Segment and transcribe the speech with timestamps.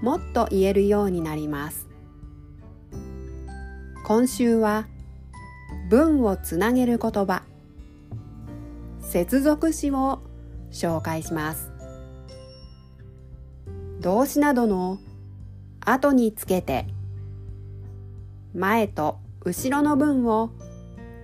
[0.00, 1.88] もっと言えるようになります。
[4.04, 4.86] 今週は
[5.90, 7.42] 文をつなげる言葉。
[9.00, 10.20] 接続詞を
[10.70, 11.72] 紹介します。
[14.00, 14.98] 動詞などの
[15.80, 16.86] 後につけて
[18.54, 20.50] 前と後ろの文を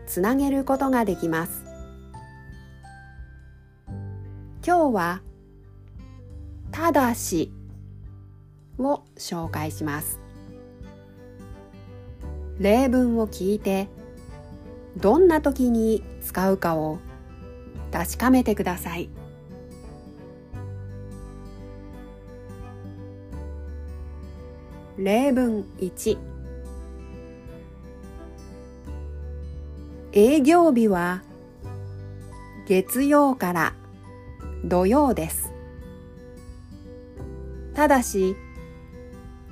[0.06, 1.64] つなげることができます。
[4.66, 5.22] 今日は
[6.72, 7.52] ただし。
[8.78, 10.20] を紹介します。
[12.58, 13.88] 例文を聞いて
[14.96, 16.98] どんな時に使うかを
[17.90, 19.10] 確かめてください。
[24.96, 26.18] 例文1
[30.12, 31.22] 営業日は
[32.66, 33.74] 月曜から
[34.64, 35.52] 土曜です。
[37.74, 38.36] ただし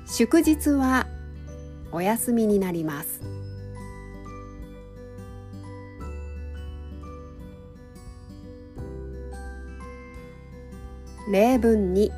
[0.05, 1.07] 祝日は
[1.91, 3.21] お休みになります。
[11.31, 12.11] 例文2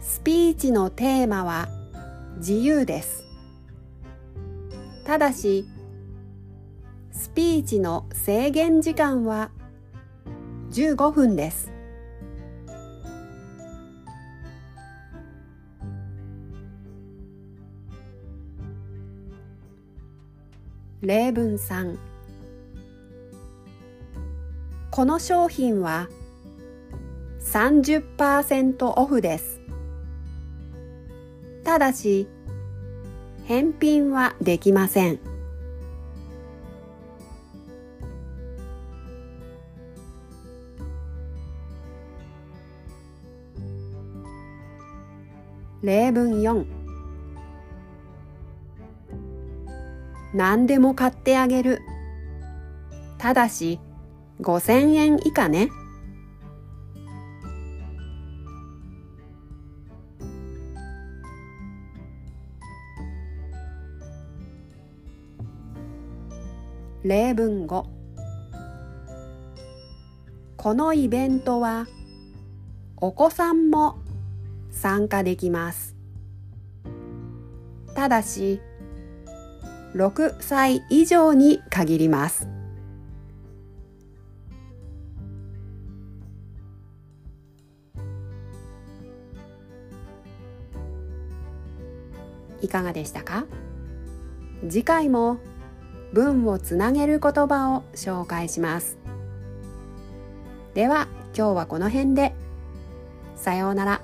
[0.00, 1.68] スピーチのテーマは
[2.38, 3.24] 自由です。
[5.04, 5.66] ただし
[7.12, 9.50] スピーチの制限時間は
[10.70, 11.77] 15分です。
[21.00, 21.96] 例文3
[24.90, 26.08] この商品は
[27.40, 29.60] 30%オフです。
[31.62, 32.26] ただし
[33.44, 35.20] 返品はできません。
[45.80, 46.77] 例文4
[50.34, 51.80] 何でも買ってあげる。
[53.18, 53.80] ただし
[54.40, 55.70] 5000円以下ね。
[67.04, 67.84] 例文5
[70.56, 71.86] このイベントは
[72.96, 73.98] お子さんも
[74.70, 75.96] 参加できます。
[77.94, 78.60] ただし
[79.94, 82.48] 6歳以上に限ります。
[92.60, 93.46] いかがでしたか？
[94.68, 95.38] 次回も
[96.12, 98.98] 文をつなげる言葉を紹介します。
[100.74, 101.06] では
[101.36, 102.34] 今日はこの辺で。
[103.36, 104.00] さようなら。